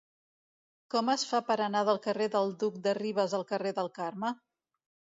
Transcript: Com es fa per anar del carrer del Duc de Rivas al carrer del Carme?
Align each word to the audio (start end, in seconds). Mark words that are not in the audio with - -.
Com 0.95 1.11
es 1.15 1.25
fa 1.33 1.41
per 1.51 1.59
anar 1.67 1.85
del 1.91 2.01
carrer 2.07 2.31
del 2.39 2.57
Duc 2.65 2.83
de 2.89 2.97
Rivas 3.03 3.39
al 3.41 3.49
carrer 3.55 3.77
del 3.83 3.95
Carme? 4.03 4.37